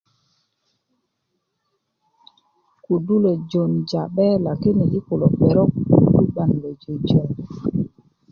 [2.83, 7.29] kudu lo jon ja'be lakini i kulo perok kudu 'ban lo jojon